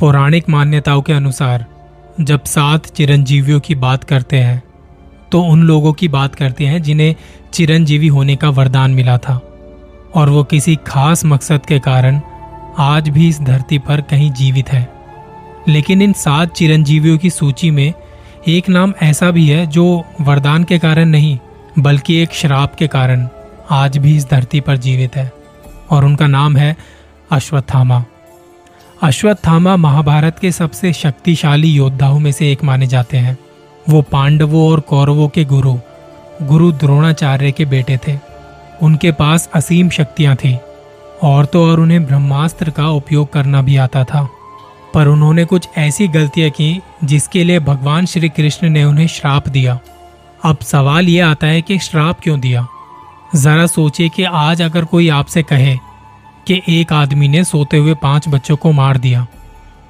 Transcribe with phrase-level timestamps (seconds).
[0.00, 1.64] पौराणिक मान्यताओं के अनुसार,
[2.20, 4.62] जब सात चिरंजीवियों की बात करते हैं
[5.32, 7.14] तो उन लोगों की बात करते हैं जिन्हें
[7.52, 9.40] चिरंजीवी होने का वरदान मिला था।
[10.14, 12.20] और वो किसी खास मकसद के कारण
[12.78, 14.88] आज भी इस धरती पर कहीं जीवित है।
[15.68, 17.92] लेकिन इन सात चिरंजीवियों की सूची में
[18.48, 21.38] एक नाम ऐसा भी है जो वरदान के कारण नहीं,
[21.78, 23.28] बल्कि एक शराब के कारण
[23.70, 25.32] आज भी इस धरती पर जीवित है,
[25.90, 26.76] और उनका नाम है
[27.30, 28.04] अश्वत्थामा।
[29.02, 33.38] अश्वत्थामा महाभारत के सबसे शक्तिशाली योद्धाओं में से एक माने जाते हैं।
[33.88, 35.78] वो पांडवों और कौरवों के गुरु
[36.42, 38.18] गुरु द्रोणाचार्य के बेटे थे।
[38.82, 40.58] उनके पास असीम शक्तियाँ थी,
[41.22, 44.28] और तो और उन्हें ब्रह्मास्त्र का उपयोग करना भी आता था।
[44.94, 49.78] पर उन्होंने कुछ ऐसी गलतियाँ की जिसके लिए भगवान श्री कृष्ण ने उन्हें श्राप दिया।
[50.44, 52.66] अब सवाल यह आता है कि श्राप क्यों दिया?
[53.36, 55.78] जरा सोचिए कि आज अगर कोई आपसे कहे
[56.48, 59.26] कि एक आदमी ने सोते हुए पाँच बच्चों को मार दिया।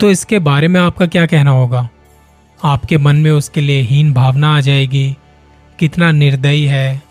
[0.01, 1.89] तो इसके बारे में आपका क्या कहना होगा?
[2.65, 5.17] आपके मन में उसके लिए हीन भावना आ जाएगी।
[5.78, 7.03] कितना निर्दयी है।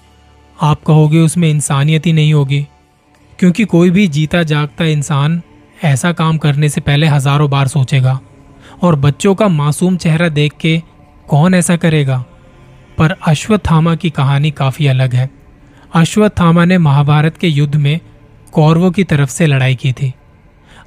[0.61, 2.67] आप कहोगे उसमें इंसानियत ही नहीं होगी।
[3.39, 5.41] क्योंकि कोई भी जीता जागता इंसान
[5.83, 8.19] ऐसा काम करने से पहले हज़ारों बार सोचेगा।
[8.83, 10.81] और बच्चों का मासूम चेहरा देख के
[11.27, 12.25] कौन ऐसा करेगा?
[12.97, 15.29] पर अश्वत्थामा की कहानी काफ़ी अलग है।
[15.95, 17.99] अश्वत्थामा ने महाभारत के युद्ध में
[18.57, 20.13] कौरवों की तरफ़ से लड़ाई की थी।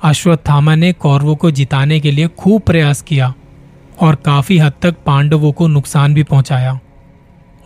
[0.03, 3.35] अश्वत्थामा ने कौरवों को जिताने के लिए खूब प्रयास किया
[4.01, 6.81] और काफ़ी हद तक पांडवों को नुकसान भी पहुँचाया।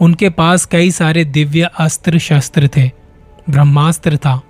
[0.01, 2.91] उनके पास कई सारे दिव्य अस्त्र शस्त्र थे,
[3.51, 4.43] ब्रह्मास्त्र था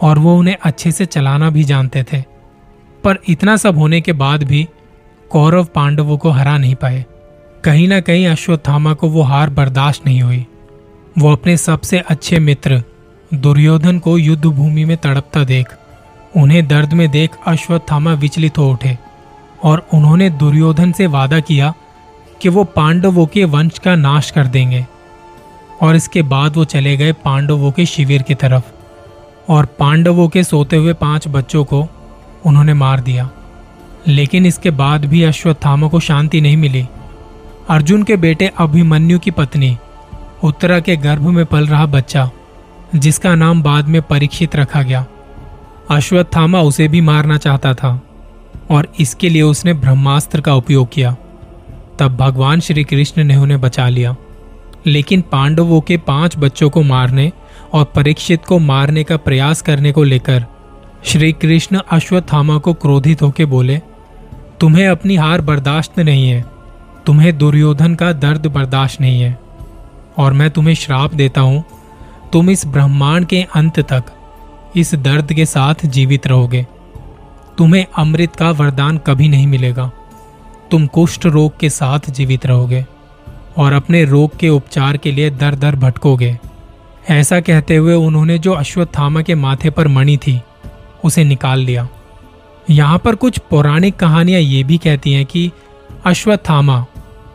[0.00, 2.24] और वो उन्हें अच्छे से चलाना भी जानते थे।
[3.04, 4.68] पर इतना सब होने के बाद भी
[5.30, 7.04] कौरव पांडवों को हरा नहीं पाए।
[7.64, 10.46] कहीं ना कहीं अश्वत्थामा को वो हार बर्दाश्त नहीं हुई।
[11.18, 12.82] वो अपने सबसे अच्छे मित्र
[13.34, 15.66] दुर्योधन को युद्ध भूमि में तड़पता देख,
[16.36, 18.98] उन्हें दर्द में देख अश्वत्थामा विचलित हो उठे
[19.62, 21.74] और उन्होंने दुर्योधन से वादा किया
[22.42, 24.86] कि वो पांडवों के वंश का नाश कर देंगे
[25.80, 28.64] और इसके बाद वो चले गए पांडवों के शिविर की तरफ़
[29.48, 31.86] और पांडवों के सोते हुए पाँच बच्चों को
[32.46, 33.30] उन्होंने मार दिया।
[34.08, 36.86] लेकिन इसके बाद भी अश्वत्थामा को शांति नहीं मिली।
[37.70, 39.76] अर्जुन के बेटे अभिमन्यु की पत्नी
[40.44, 42.30] उत्तरा के गर्भ में पल रहा बच्चा
[42.96, 45.06] जिसका नाम बाद में परीक्षित रखा गया।
[45.90, 48.00] अश्वत्थामा उसे भी मारना चाहता था
[48.70, 51.16] और इसके लिए उसने ब्रह्मास्त्र का उपयोग किया।
[51.98, 54.16] तब भगवान श्री कृष्ण ने उन्हें बचा लिया।
[54.86, 57.32] लेकिन पांडवों के पाँच बच्चों को मारने
[57.72, 60.44] और परीक्षित को मारने का प्रयास करने को लेकर
[61.04, 63.78] श्री कृष्ण अश्वत्थामा को क्रोधित होकर बोले,
[64.60, 66.44] तुम्हें अपनी हार बर्दाश्त नहीं है।
[67.06, 69.38] तुम्हें दुर्योधन का दर्द बर्दाश्त नहीं है।
[70.18, 71.64] और मैं तुम्हें श्राप देता हूँ
[72.34, 74.04] तुम इस ब्रह्मांड के अंत तक,
[74.76, 76.66] इस दर्द के साथ जीवित रहोगे।
[77.58, 79.90] तुम्हें अमृत का वरदान कभी नहीं मिलेगा।
[80.70, 82.86] तुम कुष्ठ रोग के साथ जीवित रहोगे
[83.56, 86.38] और अपने रोग के उपचार के लिए दर दर भटकोगे।
[87.10, 90.40] ऐसा कहते हुए उन्होंने जो अश्वत्थामा के माथे पर मणि थी,
[91.04, 91.88] उसे निकाल लिया।
[92.70, 95.52] यहाँ पर कुछ पौराणिक कहानियाँ ये भी कहती हैं कि
[96.04, 96.84] अश्वत्थामा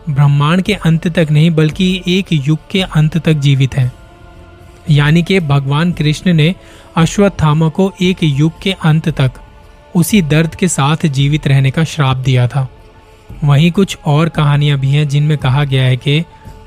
[0.09, 3.98] ब्रह्मांड के अंत तक नहीं, बल्कि एक युग के अंत तक जीवित है।
[4.90, 6.56] यानी कि भगवान कृष्ण ने
[6.97, 9.31] अश्वत्थामा को एक युग के अंत तक
[9.95, 12.67] उसी दर्द के साथ जीवित रहने का श्राप दिया था।
[13.44, 16.23] वहीं कुछ और कहानियाँ भी हैं जिनमें कहा गया है कि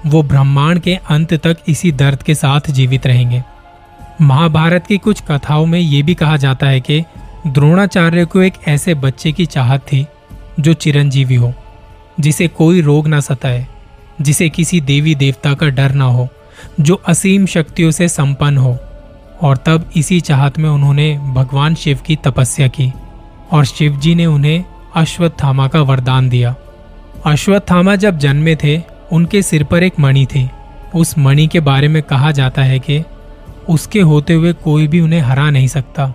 [0.06, 3.42] वो ब्रह्मांड के अंत तक इसी दर्द के साथ जीवित रहेंगे।
[4.20, 7.04] महाभारत की कुछ कथाओं में ये भी कहा जाता है कि
[7.46, 10.06] द्रोणाचार्य को एक ऐसे बच्चे की चाहत थी
[10.60, 11.52] जो चिरंजीवी हो,
[12.20, 13.66] जिसे कोई रोग ना सताए,
[14.20, 16.28] जिसे किसी देवी देवता का डर ना हो।
[16.80, 18.78] जो असीम शक्तियों से संपन्न हो।
[19.42, 22.92] और तब इसी चाहत में उन्होंने भगवान शिव की तपस्या की
[23.52, 24.64] और शिव जी ने उन्हें
[24.96, 26.54] अश्वत्थामा का वरदान दिया।
[27.26, 30.50] अश्वत्थामा जब जन्मे थे, उनके सिर पर एक मणि थी।
[30.94, 33.04] उस मणि के बारे में कहा जाता है कि
[33.68, 36.12] उसके होते हुए कोई भी उन्हें हरा नहीं सकता।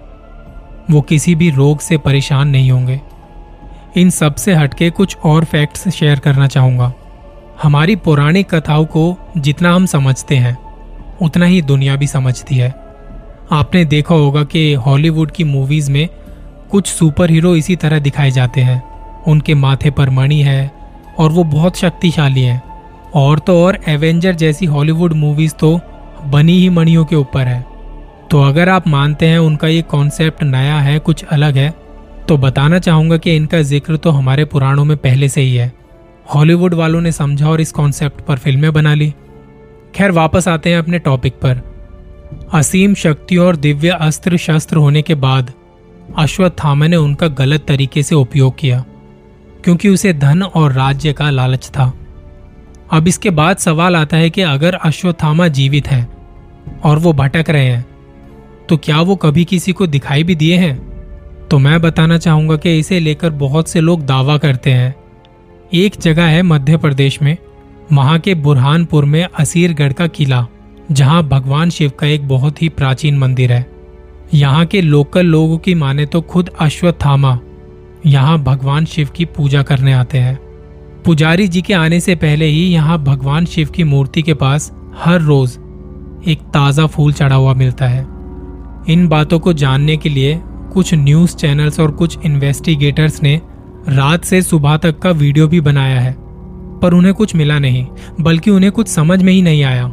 [0.91, 3.01] वो किसी भी रोग से परेशान नहीं होंगे।
[3.97, 6.93] इन सबसे हटके कुछ और फैक्ट्स शेयर करना चाहूँगा।
[7.63, 9.03] हमारी पौराणिक कथाओं को
[9.37, 10.57] जितना हम समझते हैं,
[11.21, 12.69] उतना ही दुनिया भी समझती है।
[13.51, 16.07] आपने देखा होगा कि हॉलीवुड की मूवीज़ में
[16.71, 18.81] कुछ सुपर हीरो इसी तरह दिखाए जाते हैं।
[19.23, 20.71] उनके माथे पर मणि है
[21.19, 22.61] और वो बहुत शक्तिशाली हैं।
[23.15, 25.79] और तो और एवेंजर जैसी हॉलीवुड मूवीज़ तो
[26.25, 27.65] बनी ही मणियों के ऊपर है।
[28.31, 31.73] तो अगर आप मानते हैं उनका ये कॉन्सेप्ट नया है, कुछ अलग है
[32.27, 35.71] तो बताना चाहूँगा कि इनका ज़िक्र तो हमारे पुराणों में पहले से ही है।
[36.27, 39.13] हॉलीवुड वालों ने समझा और इस कॉन्सेप्ट पर फ़िल्में बना ली।
[39.95, 41.61] खैर, वापस आते हैं अपने टॉपिक पर।
[42.53, 45.51] असीम शक्तियों और दिव्य अस्त्र शस्त्र होने के बाद
[46.17, 48.83] अश्वत्थामा ने उनका गलत तरीके से उपयोग किया,
[49.63, 51.91] क्योंकि उसे धन और राज्य का लालच था।
[52.91, 56.07] अब इसके बाद सवाल आता है कि अगर अश्वत्थामा जीवित है
[56.83, 57.85] और वो भटक रहे हैं
[58.69, 60.77] तो क्या वो कभी किसी को दिखाई भी दिए हैं?
[61.47, 64.95] तो मैं बताना चाहूँगा कि इसे लेकर बहुत से लोग दावा करते हैं
[65.73, 67.37] एक जगह है मध्य प्रदेश में,
[67.93, 70.45] वहाँ के बुरहानपुर में असीरगढ़ का किला,
[70.91, 73.65] जहाँ भगवान शिव का एक बहुत ही प्राचीन मंदिर है।
[74.33, 77.39] यहाँ के लोकल लोगों की माने तो खुद अश्वत्थामा,
[78.05, 80.37] यहाँ भगवान शिव की पूजा करने आते हैं।
[81.05, 85.21] पुजारी जी के आने से पहले ही यहाँ भगवान शिव की मूर्ति के पास हर
[85.21, 85.57] रोज
[86.27, 88.01] एक ताज़ा फूल चढ़ा हुआ मिलता है।
[88.89, 90.39] इन बातों को जानने के लिए
[90.73, 93.39] कुछ न्यूज़ चैनल्स और कुछ इन्वेस्टिगेटर्स ने
[93.89, 96.15] रात से सुबह तक का वीडियो भी बनाया है,
[96.81, 97.85] पर उन्हें कुछ मिला नहीं,
[98.21, 99.91] बल्कि उन्हें कुछ समझ में ही नहीं आया।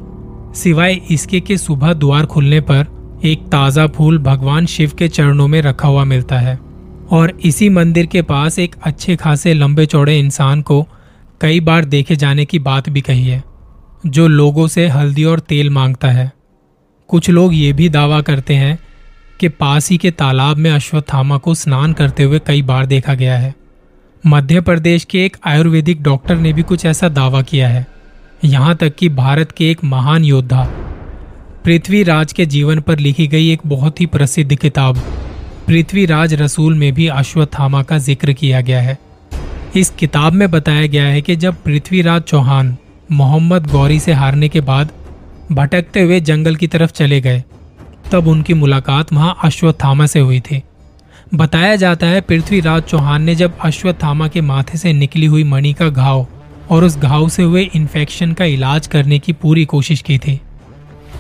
[0.55, 5.61] सिवाय इसके कि सुबह द्वार खुलने पर एक ताज़ा फूल भगवान शिव के चरणों में
[5.63, 6.59] रखा हुआ मिलता है,
[7.11, 10.83] और इसी मंदिर के पास एक अच्छे खासे लंबे चौड़े इंसान को
[11.41, 13.43] कई बार देखे जाने की बात भी कही है,
[14.07, 16.33] जो लोगों से हल्दी और तेल माँगता है।
[17.09, 18.79] कुछ लोग ये भी दावा करते हैं
[19.41, 23.39] कि पास ही के तालाब में अश्वत्थामा को स्नान करते हुए कई बार देखा गया
[23.39, 23.55] है।
[24.25, 27.87] मध्य प्रदेश के एक आयुर्वेदिक डॉक्टर ने भी कुछ ऐसा दावा किया है।
[28.45, 30.63] यहाँ तक कि भारत के एक महान योद्धा।
[31.65, 34.99] पृथ्वीराज के जीवन पर लिखी गई एक बहुत ही प्रसिद्ध किताब,
[35.67, 38.99] पृथ्वीराज रसूल में भी अश्वत्थामा का ज़िक्र किया गया है।
[39.77, 42.77] इस किताब में बताया गया है कि जब पृथ्वीराज चौहान
[43.13, 44.93] मोहम्मद गौरी से हारने के बाद
[45.53, 47.43] भटकते हुए जंगल की तरफ़ चले गए,
[48.13, 50.63] तब उनकी मुलाकात वहाँ अश्वत्थामा से हुई थी।
[51.35, 55.89] बताया जाता है पृथ्वीराज चौहान ने जब अश्वत्थामा के माथे से निकली हुई मणि का
[55.89, 56.27] घाव
[56.71, 60.41] और उस घाव से हुए इन्फेक्शन का इलाज करने की पूरी कोशिश की थी।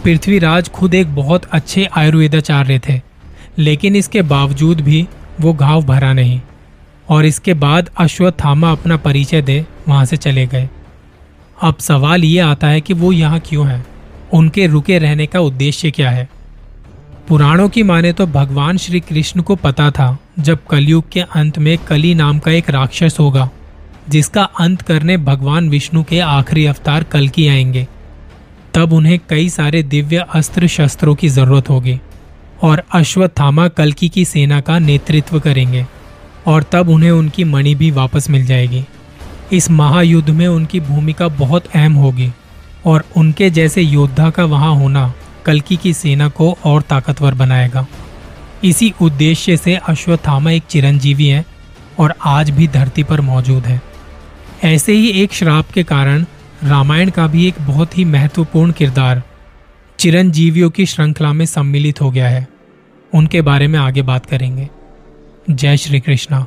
[0.04, 3.00] पृथ्वीराज खुद एक बहुत अच्छे आयुर्वेदाचार्य थे,
[3.58, 5.06] लेकिन इसके बावजूद भी
[5.40, 6.40] वो घाव भरा नहीं
[7.08, 10.68] और इसके बाद अश्वत्थामा अपना परिचय दे वहाँ से चले गए।
[11.62, 13.84] अब सवाल ये आता है कि वो यहाँ क्यों हैं?
[14.32, 16.28] उनके रुके रहने का उद्देश्य क्या है?
[17.28, 21.78] पुराणों की माने तो भगवान श्री कृष्ण को पता था, जब कलयुग के अंत में
[21.78, 23.50] कली नाम का एक राक्षस होगा,
[24.08, 27.88] जिसका अंत करने भगवान विष्णु के आखिरी अवतार कल की आएँगे।
[28.74, 32.00] तब उन्हें कई सारे दिव्य अस्त्र शस्त्रों की ज़रूरत होगी,
[32.62, 35.86] और अश्वत्थामा कलकी की सेना का नेतृत्व करेंगे,
[36.46, 38.84] और तब उन्हें उनकी मणि भी वापस मिल जाएगी।
[39.52, 42.32] इस महायुद्ध में उनकी भूमिका बहुत अहम होगी,
[42.86, 45.12] और उनके जैसे योद्धा का वहाँ होना
[45.46, 47.86] कलकी की सेना को और ताकतवर बनाएगा।
[48.64, 51.44] इसी उद्देश्य से अश्वत्थामा एक चिरंजीवी है
[51.98, 53.82] और आज भी धरती पर मौजूद है।
[54.64, 56.24] ऐसे ही एक श्राप के कारण
[56.64, 59.22] रामायण का भी एक बहुत ही महत्वपूर्ण किरदार
[59.98, 62.48] चिरंजीवियों की श्रृंखला में सम्मिलित हो गया है।
[63.14, 64.68] उनके बारे में आगे बात करेंगे।
[65.50, 66.46] जय श्री कृष्णा।